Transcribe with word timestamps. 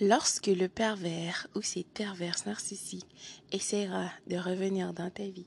Lorsque 0.00 0.46
le 0.46 0.68
pervers 0.68 1.46
ou 1.54 1.62
cette 1.62 1.88
perverse 1.88 2.46
narcissique 2.46 3.06
essaiera 3.52 4.10
de 4.26 4.36
revenir 4.36 4.92
dans 4.92 5.10
ta 5.10 5.24
vie, 5.24 5.46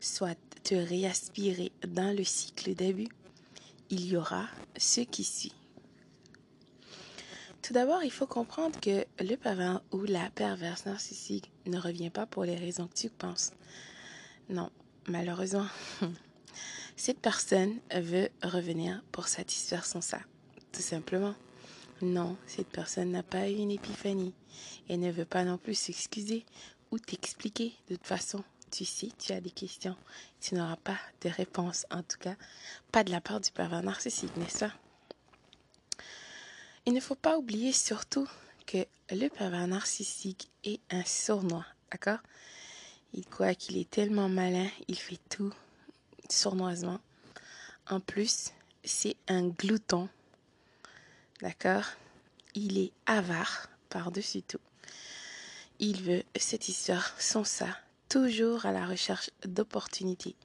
soit 0.00 0.38
te 0.62 0.74
réaspirer 0.74 1.72
dans 1.86 2.16
le 2.16 2.24
cycle 2.24 2.74
d'abus, 2.74 3.08
il 3.90 4.06
y 4.06 4.16
aura 4.16 4.46
ce 4.76 5.00
qui 5.00 5.24
suit. 5.24 5.54
Tout 7.62 7.74
d'abord, 7.74 8.02
il 8.02 8.10
faut 8.10 8.26
comprendre 8.26 8.78
que 8.80 9.04
le 9.18 9.36
pervers 9.36 9.82
ou 9.92 10.04
la 10.04 10.30
perverse 10.30 10.86
narcissique 10.86 11.50
ne 11.66 11.78
revient 11.78 12.10
pas 12.10 12.26
pour 12.26 12.44
les 12.44 12.56
raisons 12.56 12.86
que 12.86 12.94
tu 12.94 13.10
penses. 13.10 13.52
Non, 14.48 14.70
malheureusement, 15.08 15.66
cette 16.96 17.20
personne 17.20 17.76
veut 17.94 18.30
revenir 18.42 19.02
pour 19.12 19.28
satisfaire 19.28 19.84
son 19.84 20.00
ça, 20.00 20.20
tout 20.72 20.82
simplement. 20.82 21.34
Non, 22.02 22.38
cette 22.46 22.68
personne 22.68 23.10
n'a 23.10 23.22
pas 23.22 23.50
eu 23.50 23.56
une 23.56 23.70
épiphanie 23.70 24.32
et 24.88 24.96
ne 24.96 25.10
veut 25.10 25.26
pas 25.26 25.44
non 25.44 25.58
plus 25.58 25.74
s'excuser 25.74 26.46
ou 26.90 26.98
t'expliquer. 26.98 27.74
De 27.90 27.96
toute 27.96 28.06
façon, 28.06 28.42
tu 28.70 28.86
sais, 28.86 29.10
tu 29.18 29.32
as 29.32 29.40
des 29.42 29.50
questions. 29.50 29.96
Tu 30.40 30.54
n'auras 30.54 30.76
pas 30.76 30.98
de 31.20 31.28
réponse, 31.28 31.84
en 31.90 32.02
tout 32.02 32.16
cas, 32.18 32.36
pas 32.90 33.04
de 33.04 33.10
la 33.10 33.20
part 33.20 33.40
du 33.40 33.50
pervers 33.50 33.82
narcissique, 33.82 34.34
n'est-ce 34.38 34.60
pas? 34.60 34.72
Il 36.86 36.94
ne 36.94 37.00
faut 37.00 37.14
pas 37.14 37.36
oublier 37.36 37.72
surtout 37.72 38.26
que 38.66 38.86
le 39.10 39.28
pervers 39.28 39.66
narcissique 39.66 40.48
est 40.64 40.80
un 40.90 41.04
sournois, 41.04 41.66
d'accord? 41.92 42.20
Il 43.12 43.26
croit 43.26 43.54
qu'il 43.54 43.76
est 43.76 43.90
tellement 43.90 44.30
malin, 44.30 44.68
il 44.88 44.96
fait 44.96 45.20
tout 45.28 45.52
sournoisement. 46.30 47.00
En 47.90 48.00
plus, 48.00 48.52
c'est 48.84 49.16
un 49.28 49.48
glouton 49.48 50.08
D'accord? 51.42 51.84
Il 52.54 52.78
est 52.78 52.92
avare 53.06 53.68
par-dessus 53.88 54.42
tout. 54.42 54.60
Il 55.78 56.02
veut 56.02 56.22
satisfaire 56.36 57.14
son 57.18 57.44
ça, 57.44 57.68
toujours 58.08 58.66
à 58.66 58.72
la 58.72 58.86
recherche 58.86 59.30
d'opportunités. 59.46 60.36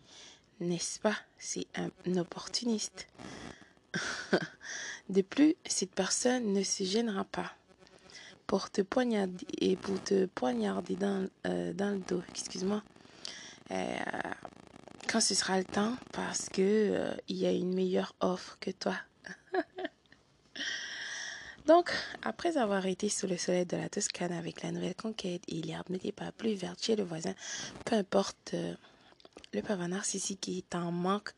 N'est-ce 0.59 0.99
pas? 0.99 1.17
C'est 1.37 1.67
un 1.75 2.17
opportuniste. 2.17 3.07
De 5.09 5.21
plus, 5.21 5.55
cette 5.65 5.93
personne 5.93 6.53
ne 6.53 6.63
se 6.63 6.83
gênera 6.83 7.25
pas 7.25 7.53
pour 8.47 8.69
te 8.69 8.81
poignarder 8.81 9.45
et 9.59 9.75
pour 9.75 10.01
te 10.03 10.27
euh, 11.45 11.73
dans 11.73 11.91
le 11.91 11.99
dos, 11.99 12.21
excuse-moi, 12.29 12.83
euh, 13.71 13.97
quand 15.09 15.19
ce 15.19 15.35
sera 15.35 15.57
le 15.57 15.65
temps, 15.65 15.95
parce 16.11 16.49
que 16.49 16.61
euh, 16.61 17.13
y 17.27 17.45
a 17.45 17.51
une 17.51 17.73
meilleure 17.73 18.15
offre 18.19 18.57
que 18.59 18.71
toi. 18.71 18.95
Donc, 21.65 21.91
après 22.21 22.57
avoir 22.57 22.85
été 22.85 23.09
sous 23.09 23.25
le 23.25 23.37
soleil 23.37 23.65
de 23.65 23.75
la 23.75 23.89
Toscane 23.89 24.31
avec 24.31 24.61
la 24.61 24.71
nouvelle 24.71 24.95
conquête 24.95 25.41
et 25.47 25.61
l'herbe 25.63 25.89
n'était 25.89 26.11
pas 26.11 26.31
plus 26.31 26.59
chez 26.79 26.95
le 26.95 27.03
voisin, 27.03 27.33
peu 27.85 27.95
importe 27.95 28.51
euh, 28.53 28.75
le 29.51 29.61
pervers 29.61 29.87
narcissique 29.87 30.47
est 30.47 30.75
en 30.75 30.91
manque 30.91 31.33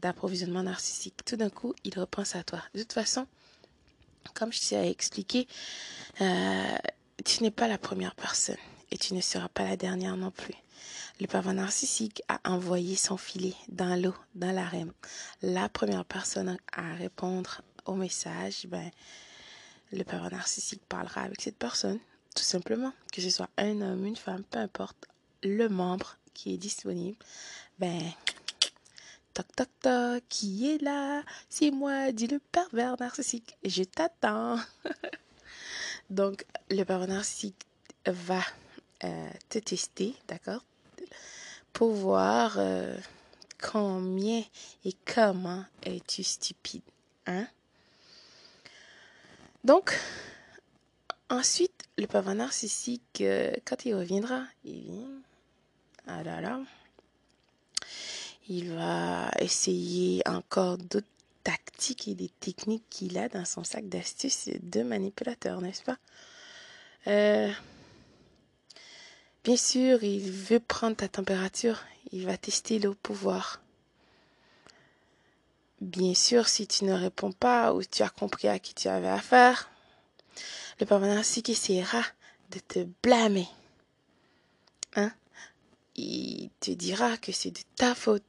d'approvisionnement 0.00 0.64
narcissique, 0.64 1.24
tout 1.24 1.36
d'un 1.36 1.48
coup, 1.48 1.74
il 1.84 1.96
repense 1.96 2.34
à 2.34 2.42
toi. 2.42 2.60
De 2.74 2.80
toute 2.80 2.92
façon, 2.92 3.26
comme 4.34 4.52
je 4.52 4.60
t'ai 4.60 4.90
expliqué, 4.90 5.46
euh, 6.20 6.76
tu 7.24 7.44
n'es 7.44 7.52
pas 7.52 7.68
la 7.68 7.78
première 7.78 8.16
personne 8.16 8.56
et 8.90 8.98
tu 8.98 9.14
ne 9.14 9.20
seras 9.20 9.48
pas 9.48 9.64
la 9.64 9.76
dernière 9.76 10.16
non 10.16 10.32
plus. 10.32 10.54
Le 11.20 11.28
pervers 11.28 11.54
narcissique 11.54 12.22
a 12.26 12.40
envoyé 12.50 12.96
son 12.96 13.16
filet 13.16 13.54
dans 13.68 13.94
l'eau, 13.94 14.14
dans 14.34 14.50
l'arène. 14.50 14.92
La 15.40 15.68
première 15.68 16.04
personne 16.04 16.58
à 16.72 16.94
répondre 16.94 17.62
au 17.84 17.94
message, 17.94 18.66
ben, 18.66 18.90
le 19.92 20.04
pervers 20.04 20.32
narcissique 20.32 20.82
parlera 20.88 21.22
avec 21.22 21.40
cette 21.40 21.58
personne, 21.58 21.98
tout 22.34 22.42
simplement, 22.42 22.92
que 23.12 23.20
ce 23.20 23.30
soit 23.30 23.50
un 23.58 23.80
homme, 23.80 24.06
une 24.06 24.16
femme, 24.16 24.42
peu 24.44 24.58
importe 24.58 25.06
le 25.42 25.68
membre 25.68 26.16
qui 26.34 26.54
est 26.54 26.58
disponible, 26.58 27.18
ben, 27.78 28.00
toc 29.34 29.46
toc 29.54 29.68
toc, 29.80 30.22
qui 30.28 30.70
est 30.70 30.82
là? 30.82 31.22
C'est 31.48 31.70
moi, 31.70 32.12
dit 32.12 32.26
le 32.26 32.38
pervers 32.38 32.96
narcissique, 32.98 33.56
je 33.64 33.82
t'attends. 33.82 34.58
Donc, 36.10 36.44
le 36.70 36.84
pervers 36.84 37.08
narcissique 37.08 37.66
va 38.06 38.42
euh, 39.04 39.30
te 39.48 39.58
tester, 39.58 40.14
d'accord? 40.28 40.64
Pour 41.72 41.92
voir 41.92 42.54
euh, 42.58 42.96
combien 43.60 44.42
et 44.84 44.94
comment 45.04 45.64
es-tu 45.82 46.22
stupide, 46.22 46.82
hein? 47.26 47.46
Donc, 49.64 49.98
ensuite, 51.28 51.84
le 51.98 52.06
pervers 52.06 52.34
narcissique, 52.34 53.20
euh, 53.20 53.52
quand 53.64 53.84
il 53.84 53.94
reviendra, 53.94 54.44
il 54.64 55.06
ah 56.08 56.22
il 58.48 58.74
va 58.74 59.30
essayer 59.38 60.22
encore 60.26 60.76
d'autres 60.78 61.06
tactiques 61.44 62.08
et 62.08 62.14
des 62.14 62.28
techniques 62.28 62.84
qu'il 62.90 63.16
a 63.18 63.28
dans 63.28 63.44
son 63.44 63.62
sac 63.62 63.88
d'astuces 63.88 64.50
de 64.62 64.82
manipulateur, 64.82 65.60
n'est-ce 65.60 65.82
pas? 65.84 65.98
Euh, 67.06 67.52
Bien 69.44 69.56
sûr, 69.56 70.04
il 70.04 70.30
veut 70.30 70.60
prendre 70.60 70.94
ta 70.94 71.08
température, 71.08 71.82
il 72.12 72.26
va 72.26 72.36
tester 72.36 72.78
le 72.78 72.94
pouvoir. 72.94 73.60
Bien 75.82 76.14
sûr, 76.14 76.46
si 76.46 76.68
tu 76.68 76.84
ne 76.84 76.92
réponds 76.92 77.32
pas 77.32 77.74
ou 77.74 77.82
tu 77.82 78.04
as 78.04 78.08
compris 78.08 78.46
à 78.46 78.60
qui 78.60 78.72
tu 78.72 78.86
avais 78.86 79.08
affaire, 79.08 79.68
le 80.78 80.86
pervers 80.86 81.12
narcissique 81.12 81.48
essaiera 81.50 82.04
de 82.50 82.60
te 82.60 82.86
blâmer. 83.02 83.48
Hein? 84.94 85.10
Il 85.96 86.50
te 86.60 86.70
dira 86.70 87.16
que 87.16 87.32
c'est 87.32 87.50
de 87.50 87.62
ta 87.74 87.96
faute. 87.96 88.22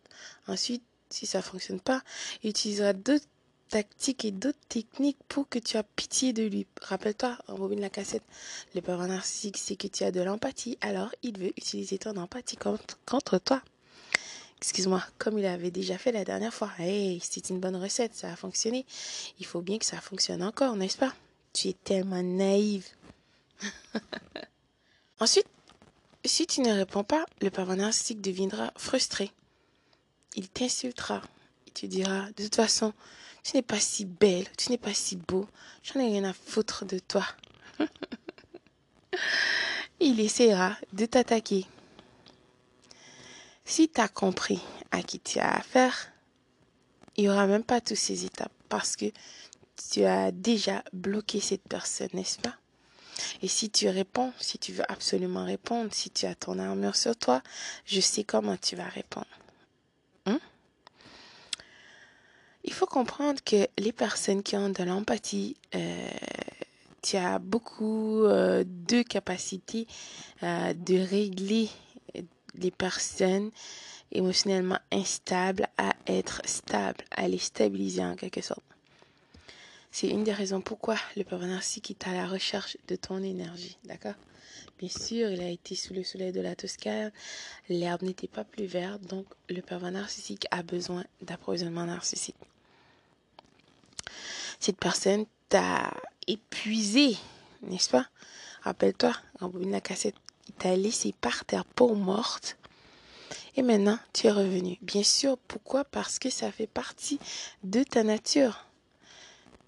Ensuite, 0.48 0.82
si 1.12 1.28
ça 1.28 1.44
fonctionne 1.44 1.80
pas, 1.80 2.02
il 2.42 2.50
utilisera 2.50 2.94
d'autres 2.94 3.28
tactiques 3.70 4.26
et 4.26 4.32
d'autres 4.32 4.58
techniques 4.68 5.20
pour 5.28 5.48
que 5.48 5.60
tu 5.60 5.78
aies 5.78 5.84
pitié 5.96 6.34
de 6.34 6.42
lui. 6.42 6.66
Rappelle-toi, 6.82 7.38
en 7.50 7.54
bobine 7.54 7.82
la 7.82 7.92
cassette, 7.92 8.24
le 8.74 8.82
pervers 8.82 9.08
narcissique, 9.08 9.60
c'est 9.60 9.76
que 9.76 9.88
tu 9.88 10.04
as 10.04 10.12
de 10.12 10.22
l'empathie, 10.22 10.80
alors 10.82 11.14
il 11.22 11.38
veut 11.38 11.54
utiliser 11.56 12.00
ton 12.00 12.18
empathie 12.18 12.58
contre 12.58 13.38
toi 13.38 13.62
excuse-moi, 14.64 15.04
comme 15.18 15.38
il 15.38 15.46
avait 15.46 15.72
déjà 15.72 15.98
fait 15.98 16.14
la 16.14 16.24
dernière 16.24 16.54
fois. 16.54 16.72
Hey, 16.80 17.20
c'est 17.22 17.50
une 17.50 17.60
bonne 17.60 17.76
recette, 17.76 18.16
ça 18.16 18.32
a 18.32 18.36
fonctionné. 18.38 18.86
Il 19.38 19.46
faut 19.46 19.60
bien 19.60 19.78
que 19.78 19.86
ça 19.86 20.00
fonctionne 20.00 20.42
encore, 20.42 20.78
n'est-ce 20.78 20.98
pas? 20.98 21.14
Tu 21.52 21.68
es 21.68 21.74
tellement 21.74 22.24
naïve. 22.24 22.88
Ensuite, 25.20 25.48
si 26.24 26.48
tu 26.48 26.62
ne 26.62 26.72
réponds 26.72 27.04
pas, 27.04 27.26
le 27.42 27.50
pervers 27.50 27.76
narcissique 27.76 28.22
deviendra 28.22 28.72
frustré. 28.78 29.32
Il 30.38 30.48
t'insultera. 30.48 31.22
Il 31.68 31.74
te 31.74 31.86
dira, 31.86 32.28
de 32.38 32.44
toute 32.44 32.56
façon, 32.56 32.94
tu 33.44 33.58
n'es 33.58 33.64
pas 33.64 33.82
si 33.82 34.06
belle, 34.06 34.48
tu 34.58 34.72
n'es 34.72 34.78
pas 34.78 34.94
si 34.94 35.18
beau, 35.18 35.46
j'en 35.84 36.00
ai 36.00 36.08
rien 36.08 36.24
à 36.24 36.32
foutre 36.32 36.86
de 36.86 37.00
toi. 37.00 37.26
Il 40.00 40.22
essaiera 40.22 40.78
de 40.94 41.06
t'attaquer. 41.06 41.66
Si 43.66 43.90
tu 43.90 44.02
as 44.02 44.08
compris 44.08 44.62
à 44.92 45.02
qui 45.02 45.20
tu 45.20 45.40
as 45.40 45.56
affaire, 45.56 46.12
il 47.16 47.24
n'y 47.24 47.30
aura 47.30 47.48
même 47.48 47.64
pas 47.64 47.82
toutes 47.82 47.98
ces 47.98 48.26
étapes 48.26 48.52
parce 48.70 48.96
que 48.96 49.06
tu 49.92 50.04
as 50.04 50.32
déjà 50.32 50.84
bloqué 50.94 51.40
cette 51.40 51.68
personne, 51.68 52.10
n'est-ce 52.14 52.40
pas? 52.40 52.56
Et 53.42 53.48
si 53.48 53.70
tu 53.70 53.88
réponds, 53.90 54.34
si 54.40 54.58
tu 54.58 54.74
veux 54.74 54.90
absolument 54.92 55.46
répondre, 55.46 55.94
si 55.94 56.10
tu 56.10 56.26
as 56.26 56.36
ton 56.36 56.60
armure 56.60 56.96
sur 56.96 57.16
toi, 57.16 57.42
je 57.86 58.00
sais 58.00 58.24
comment 58.24 58.58
tu 58.58 58.76
vas 58.76 58.88
répondre. 58.88 59.28
Hein? 60.26 60.40
Il 62.64 62.74
faut 62.74 62.86
comprendre 62.86 63.44
que 63.44 63.68
les 63.78 63.92
personnes 63.92 64.42
qui 64.42 64.56
ont 64.56 64.70
de 64.70 64.84
l'empathie, 64.84 65.56
euh, 65.76 66.10
tu 67.02 67.18
as 67.18 67.40
beaucoup 67.40 68.24
euh, 68.24 68.64
de 68.66 69.02
capacités 69.04 69.88
euh, 70.42 70.74
de 70.74 70.98
régler 70.98 71.70
les 72.56 72.72
personnes 72.72 73.52
émotionnellement 74.12 74.80
instables 74.92 75.68
à 75.78 75.94
être 76.08 76.42
stables, 76.46 77.04
à 77.12 77.28
les 77.28 77.40
stabiliser 77.40 78.04
en 78.04 78.16
quelque 78.16 78.42
sorte. 78.42 78.64
C'est 79.92 80.08
une 80.08 80.24
des 80.24 80.34
raisons 80.34 80.62
pourquoi 80.62 80.96
le 81.16 81.24
pervers 81.24 81.48
narcissique 81.48 81.92
est 81.92 82.08
à 82.08 82.14
la 82.14 82.28
recherche 82.28 82.78
de 82.88 82.96
ton 82.96 83.22
énergie, 83.22 83.78
d'accord? 83.86 84.16
Bien 84.80 84.90
sûr, 84.90 85.30
il 85.30 85.42
a 85.42 85.50
été 85.50 85.76
sous 85.76 85.94
le 85.94 86.04
soleil 86.04 86.32
de 86.32 86.42
la 86.42 86.56
Toscane, 86.56 87.12
l'herbe 87.70 88.02
n'était 88.02 88.28
pas 88.28 88.44
plus 88.44 88.66
verte, 88.66 89.02
donc 89.04 89.28
le 89.50 89.62
pervers 89.62 89.92
narcissique 89.92 90.48
a 90.52 90.64
besoin 90.64 91.04
d'approvisionnement 91.22 91.86
narcissique. 91.86 92.36
Cette 94.60 94.78
personne 94.78 95.26
t'a 95.50 95.94
épuisé, 96.28 97.16
n'est-ce 97.62 97.90
pas? 97.90 98.08
Rappelle-toi, 98.62 99.14
de 99.42 99.70
la 99.70 99.82
cassette 99.82 100.16
il 100.48 100.54
t'a 100.54 100.76
laissé 100.76 101.14
par 101.20 101.46
terre 101.46 101.66
pour 101.66 101.96
morte. 101.96 102.58
Et 103.56 103.62
maintenant, 103.62 104.00
tu 104.14 104.28
es 104.28 104.32
revenu. 104.32 104.78
Bien 104.82 105.04
sûr, 105.04 105.38
pourquoi? 105.48 105.84
Parce 105.84 106.20
que 106.20 106.30
ça 106.30 106.52
fait 106.52 106.68
partie 106.68 107.20
de 107.64 107.84
ta 107.84 108.04
nature. 108.04 108.66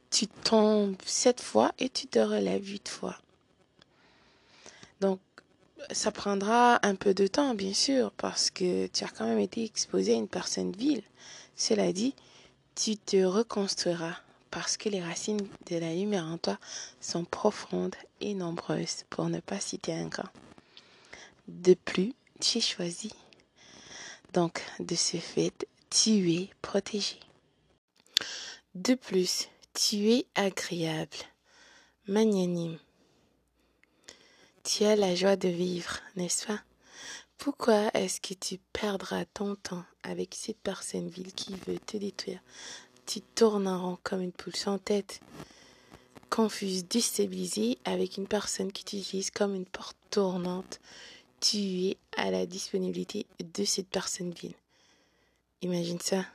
Tu 0.10 0.28
tombes 0.28 0.96
sept 1.06 1.42
fois 1.42 1.72
et 1.78 1.90
tu 1.90 2.08
te 2.08 2.20
relèves 2.20 2.66
huit 2.66 2.88
fois. 2.88 3.18
Donc, 5.02 5.20
ça 5.92 6.12
prendra 6.12 6.80
un 6.86 6.96
peu 6.96 7.14
de 7.14 7.28
temps, 7.28 7.54
bien 7.54 7.74
sûr, 7.74 8.12
parce 8.12 8.50
que 8.50 8.88
tu 8.88 9.04
as 9.04 9.10
quand 9.10 9.26
même 9.26 9.40
été 9.40 9.64
exposé 9.64 10.14
à 10.14 10.18
une 10.18 10.28
personne 10.28 10.72
vile. 10.72 11.04
Cela 11.56 11.94
dit, 11.94 12.16
tu 12.76 12.98
te 12.98 13.24
reconstruiras 13.24 14.16
parce 14.50 14.78
que 14.78 14.90
les 14.90 15.04
racines 15.04 15.48
de 15.70 15.76
la 15.78 15.94
lumière 15.94 16.26
en 16.26 16.38
toi 16.38 16.58
sont 17.02 17.26
profondes 17.26 17.96
et 18.22 18.34
nombreuses, 18.34 19.04
pour 19.10 19.30
ne 19.30 19.42
pas 19.42 19.60
citer 19.60 19.94
un 19.94 20.08
grand. 20.08 20.30
De 21.48 21.76
plus, 21.76 22.14
tu 22.42 22.58
es 22.58 22.62
choisi. 22.62 23.12
Donc, 24.34 24.62
de 24.80 24.96
ce 24.96 25.18
fait, 25.18 25.68
tu 25.90 26.32
es 26.32 26.50
protégé. 26.62 27.20
De 28.74 28.96
plus, 28.96 29.48
tu 29.74 30.12
es 30.12 30.26
agréable, 30.36 31.18
magnanime. 32.08 32.80
Tu 34.64 34.84
as 34.84 34.96
la 34.96 35.14
joie 35.16 35.36
de 35.36 35.50
vivre, 35.50 36.00
n'est-ce 36.16 36.48
pas? 36.48 36.62
Pourquoi 37.38 37.92
est-ce 37.94 38.20
que 38.20 38.34
tu 38.34 38.58
perdras 38.74 39.26
ton 39.26 39.56
temps 39.56 39.86
avec 40.04 40.36
cette 40.36 40.60
personne 40.60 41.10
vile 41.10 41.34
qui 41.34 41.54
veut 41.68 41.78
te 41.78 41.98
détruire? 41.98 42.40
Tu 43.06 43.22
tournes 43.22 43.68
en 43.68 43.82
rond 43.82 43.98
comme 44.02 44.22
une 44.22 44.32
poule 44.32 44.56
sans 44.56 44.80
tête, 44.80 45.20
confuse, 46.30 46.88
déstabilisée 46.88 47.78
avec 47.86 48.18
une 48.18 48.28
personne 48.28 48.72
qui 48.72 48.84
t'utilise 48.84 49.30
comme 49.30 49.54
une 49.54 49.68
porte 49.68 49.98
tournante. 50.10 50.80
Tu 51.42 51.58
es 51.58 51.98
à 52.18 52.32
la 52.32 52.46
disponibilité 52.46 53.26
de 53.40 53.66
cette 53.66 53.90
personne 53.90 54.32
vile. 54.32 54.56
Imagine 55.62 56.00
ça. 56.00 56.26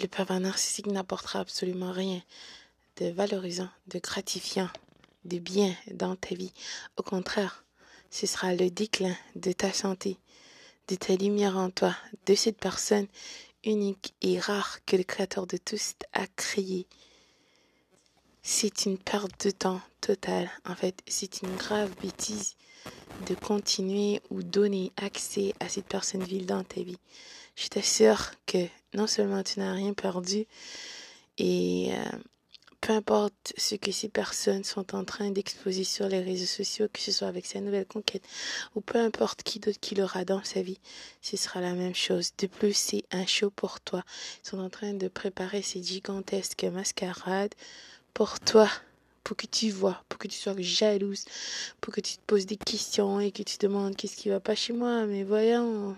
Le 0.00 0.06
pervers 0.06 0.40
narcissique 0.40 0.86
n'apportera 0.86 1.40
absolument 1.40 1.92
rien 1.92 2.22
de 2.96 3.06
valorisant, 3.06 3.68
de 3.88 3.98
gratifiant, 3.98 4.68
de 5.24 5.38
bien 5.38 5.74
dans 5.92 6.16
ta 6.16 6.34
vie. 6.34 6.52
Au 6.96 7.02
contraire, 7.02 7.64
ce 8.10 8.26
sera 8.26 8.54
le 8.54 8.70
déclin 8.70 9.16
de 9.34 9.52
ta 9.52 9.72
santé, 9.72 10.18
de 10.88 10.96
ta 10.96 11.14
lumière 11.16 11.56
en 11.56 11.70
toi, 11.70 11.96
de 12.26 12.34
cette 12.34 12.58
personne 12.58 13.06
unique 13.64 14.14
et 14.20 14.38
rare 14.38 14.84
que 14.84 14.96
le 14.96 15.04
Créateur 15.04 15.46
de 15.46 15.56
tous 15.56 15.94
a 16.12 16.26
créé. 16.28 16.86
C'est 18.42 18.84
une 18.84 18.98
perte 18.98 19.46
de 19.46 19.50
temps 19.50 19.80
totale. 20.00 20.50
En 20.64 20.74
fait, 20.74 21.02
c'est 21.06 21.42
une 21.42 21.56
grave 21.56 21.94
bêtise 22.00 22.56
de 23.26 23.34
continuer 23.34 24.20
ou 24.30 24.42
donner 24.42 24.92
accès 24.96 25.54
à 25.60 25.68
cette 25.68 25.86
personne 25.86 26.22
vile 26.22 26.46
dans 26.46 26.64
ta 26.64 26.82
vie. 26.82 26.98
Je 27.56 27.68
t'assure 27.68 28.32
que 28.46 28.66
non 28.94 29.06
seulement 29.06 29.42
tu 29.42 29.60
n'as 29.60 29.72
rien 29.72 29.92
perdu, 29.92 30.46
et 31.38 31.90
euh, 31.92 32.18
peu 32.80 32.92
importe 32.92 33.54
ce 33.56 33.76
que 33.76 33.92
ces 33.92 34.08
personnes 34.08 34.62
sont 34.62 34.94
en 34.94 35.04
train 35.04 35.30
d'exposer 35.30 35.84
sur 35.84 36.06
les 36.06 36.20
réseaux 36.20 36.44
sociaux, 36.44 36.86
que 36.92 37.00
ce 37.00 37.12
soit 37.12 37.28
avec 37.28 37.46
sa 37.46 37.60
nouvelle 37.60 37.86
conquête, 37.86 38.22
ou 38.74 38.80
peu 38.80 38.98
importe 38.98 39.42
qui 39.42 39.58
d'autre 39.58 39.80
qu'il 39.80 40.02
aura 40.02 40.26
dans 40.26 40.44
sa 40.44 40.60
vie, 40.60 40.78
ce 41.22 41.38
sera 41.38 41.62
la 41.62 41.72
même 41.72 41.94
chose. 41.94 42.32
De 42.36 42.46
plus, 42.46 42.76
c'est 42.76 43.04
un 43.10 43.24
show 43.24 43.50
pour 43.50 43.80
toi. 43.80 44.04
Ils 44.44 44.48
sont 44.50 44.58
en 44.58 44.68
train 44.68 44.92
de 44.92 45.08
préparer 45.08 45.62
ces 45.62 45.82
gigantesques 45.82 46.64
mascarades 46.64 47.54
pour 48.12 48.38
toi 48.38 48.68
pour 49.24 49.36
que 49.36 49.46
tu 49.46 49.70
vois, 49.70 50.04
pour 50.08 50.18
que 50.18 50.28
tu 50.28 50.36
sois 50.36 50.54
jalouse, 50.58 51.24
pour 51.80 51.92
que 51.92 52.00
tu 52.00 52.16
te 52.16 52.22
poses 52.26 52.46
des 52.46 52.56
questions 52.56 53.18
et 53.20 53.32
que 53.32 53.42
tu 53.42 53.56
te 53.56 53.66
demandes 53.66 53.96
qu'est-ce 53.96 54.16
qui 54.16 54.28
va 54.28 54.38
pas 54.38 54.54
chez 54.54 54.74
moi, 54.74 55.06
mais 55.06 55.24
voyons, 55.24 55.96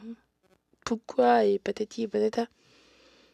pourquoi 0.84 1.44
et 1.44 1.58
patati 1.58 2.02
et 2.02 2.08
patata. 2.08 2.46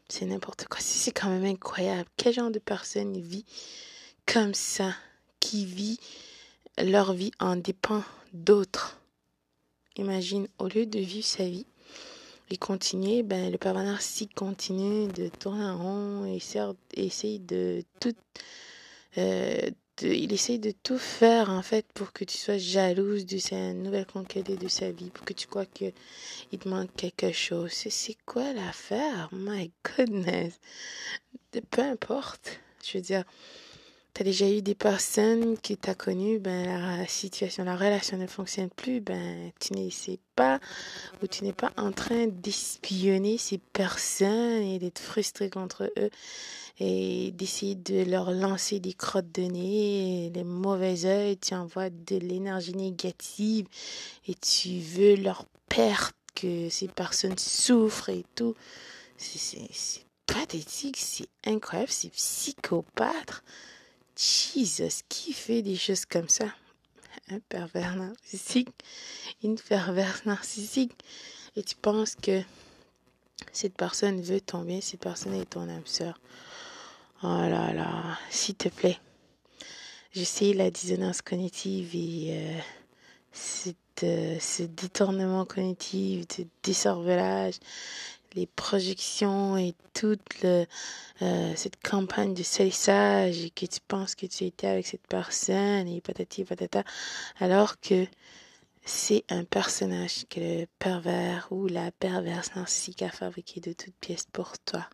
C'est 0.08 0.26
n'importe 0.26 0.66
quoi. 0.68 0.80
C'est 0.80 1.12
quand 1.12 1.28
même 1.28 1.44
incroyable. 1.44 2.08
Quel 2.16 2.34
genre 2.34 2.50
de 2.50 2.58
personne 2.58 3.18
vit 3.20 3.44
comme 4.26 4.54
ça, 4.54 4.94
qui 5.40 5.64
vit 5.64 5.98
leur 6.78 7.12
vie 7.12 7.32
en 7.38 7.56
dépend 7.56 8.02
d'autres? 8.32 8.98
Imagine, 9.96 10.48
au 10.58 10.68
lieu 10.68 10.86
de 10.86 10.98
vivre 10.98 11.26
sa 11.26 11.44
vie 11.44 11.66
et 12.50 12.56
continuer, 12.56 13.22
ben, 13.22 13.50
le 13.50 13.58
pervers 13.58 13.84
narcissique 13.84 14.34
continue 14.34 15.08
de 15.08 15.28
tourner 15.28 15.64
en 15.64 15.78
rond 15.78 16.26
et 16.26 16.40
essaye 16.96 17.38
de 17.38 17.82
tout 18.00 18.14
euh, 19.18 19.70
il 20.00 20.32
essaye 20.32 20.58
de 20.58 20.70
tout 20.70 20.98
faire 20.98 21.50
en 21.50 21.62
fait 21.62 21.86
pour 21.92 22.12
que 22.12 22.24
tu 22.24 22.38
sois 22.38 22.58
jalouse 22.58 23.26
de 23.26 23.38
sa 23.38 23.72
nouvelle 23.74 24.06
conquête 24.06 24.48
et 24.48 24.56
de 24.56 24.68
sa 24.68 24.90
vie, 24.90 25.10
pour 25.10 25.24
que 25.24 25.34
tu 25.34 25.46
crois 25.46 25.66
que 25.66 25.92
il 26.50 26.58
te 26.58 26.68
manque 26.68 26.94
quelque 26.96 27.32
chose. 27.32 27.72
C'est 27.72 28.16
quoi 28.24 28.52
l'affaire? 28.52 29.28
My 29.32 29.70
goodness. 29.96 30.58
Peu 31.70 31.82
importe. 31.82 32.60
Je 32.84 32.98
veux 32.98 33.02
dire, 33.02 33.24
tu 34.14 34.22
as 34.22 34.24
déjà 34.24 34.48
eu 34.48 34.62
des 34.62 34.74
personnes 34.74 35.56
qui 35.58 35.76
t'as 35.76 35.94
connues, 35.94 36.38
ben 36.38 36.98
la 36.98 37.06
situation, 37.06 37.64
la 37.64 37.76
relation 37.76 38.16
ne 38.16 38.26
fonctionne 38.26 38.70
plus, 38.70 39.00
ben 39.00 39.50
tu 39.60 39.72
n'essaies 39.72 40.18
pas 40.36 40.60
ou 41.22 41.26
tu 41.26 41.44
n'es 41.44 41.52
pas 41.52 41.72
en 41.76 41.92
train 41.92 42.26
d'espionner 42.26 43.38
ces 43.38 43.58
personnes 43.58 44.62
et 44.62 44.78
d'être 44.78 44.98
frustré 44.98 45.50
contre 45.50 45.90
eux 45.98 46.10
et 46.78 47.30
d'essayer 47.32 47.74
de 47.74 48.02
leur 48.10 48.32
lancer 48.32 48.80
des 48.80 48.94
crottes 48.94 49.32
de 49.32 49.42
nez, 49.42 50.32
les 50.34 50.44
mauvais 50.44 51.04
oeils, 51.04 51.38
tu 51.38 51.54
envoies 51.54 51.90
de 51.90 52.16
l'énergie 52.16 52.74
négative 52.74 53.66
et 54.26 54.34
tu 54.34 54.80
veux 54.80 55.16
leur 55.16 55.44
perdre, 55.68 56.12
que 56.34 56.68
ces 56.68 56.88
personnes 56.88 57.38
souffrent 57.38 58.08
et 58.08 58.24
tout. 58.34 58.54
C'est 59.16 60.06
pathétique, 60.26 60.96
c'est 60.96 61.28
incroyable, 61.44 61.90
c'est 61.90 62.10
psychopathe. 62.10 63.42
Jesus, 64.22 65.02
qui 65.08 65.32
fait 65.32 65.62
des 65.62 65.76
choses 65.76 66.04
comme 66.04 66.28
ça? 66.28 66.46
Un 67.28 67.40
pervers 67.40 67.96
narcissique, 67.96 68.68
une 69.42 69.56
perverse 69.56 70.24
narcissique. 70.26 70.92
Et 71.56 71.64
tu 71.64 71.74
penses 71.74 72.14
que 72.14 72.40
cette 73.52 73.76
personne 73.76 74.20
veut 74.22 74.40
ton 74.40 74.62
bien, 74.62 74.80
cette 74.80 75.00
personne 75.00 75.34
est 75.34 75.50
ton 75.50 75.68
âme 75.68 75.86
sœur? 75.86 76.20
Oh 77.24 77.26
là 77.26 77.72
là, 77.72 78.18
s'il 78.30 78.54
te 78.54 78.68
plaît. 78.68 78.98
Je 80.14 80.54
la 80.54 80.70
dissonance 80.70 81.22
cognitive 81.22 81.90
et 81.94 82.28
euh, 82.30 82.60
euh, 84.04 84.38
ce 84.38 84.62
détournement 84.62 85.44
cognitif, 85.46 86.26
ce 86.36 86.42
décervelage, 86.62 87.54
les 87.54 88.21
projections 88.54 89.56
et 89.56 89.74
toute 89.94 90.44
euh, 90.44 90.64
cette 91.56 91.80
campagne 91.82 92.34
de 92.34 92.42
salissage 92.42 93.42
et 93.44 93.50
que 93.50 93.66
tu 93.66 93.80
penses 93.86 94.14
que 94.14 94.26
tu 94.26 94.44
étais 94.44 94.66
avec 94.66 94.86
cette 94.86 95.06
personne 95.06 95.88
et 95.88 96.00
patati 96.00 96.44
patata, 96.44 96.84
alors 97.38 97.80
que 97.80 98.06
c'est 98.84 99.24
un 99.28 99.44
personnage 99.44 100.26
que 100.28 100.40
le 100.40 100.66
pervers 100.78 101.46
ou 101.50 101.66
la 101.68 101.92
perverse 101.92 102.54
narcissique 102.56 103.02
a 103.02 103.10
fabriqué 103.10 103.60
de 103.60 103.72
toutes 103.72 103.94
pièces 103.94 104.26
pour 104.32 104.58
toi. 104.58 104.88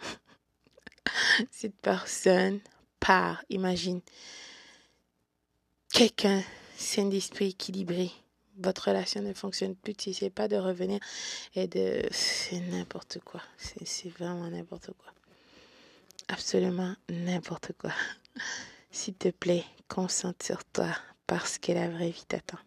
Cette 1.50 1.76
personne 1.76 2.60
part, 3.00 3.42
imagine, 3.48 4.00
quelqu'un 5.92 6.42
sain 6.76 7.06
d'esprit 7.06 7.48
équilibré. 7.48 8.12
Votre 8.62 8.88
relation 8.88 9.22
ne 9.22 9.32
fonctionne 9.32 9.74
plus, 9.74 9.94
tu 9.94 10.12
sais 10.12 10.30
pas 10.30 10.48
de 10.48 10.56
revenir 10.56 11.00
et 11.54 11.66
de... 11.66 12.02
C'est 12.10 12.60
n'importe 12.60 13.18
quoi. 13.24 13.40
C'est 13.56 14.10
vraiment 14.10 14.48
n'importe 14.50 14.90
quoi. 14.98 15.12
Absolument 16.28 16.94
n'importe 17.08 17.72
quoi. 17.78 17.92
S'il 18.90 19.14
te 19.14 19.28
plaît, 19.28 19.64
concentre 19.88 20.44
sur 20.44 20.64
toi 20.64 20.90
parce 21.26 21.58
que 21.58 21.72
la 21.72 21.88
vraie 21.88 22.10
vie 22.10 22.24
t'attend. 22.28 22.58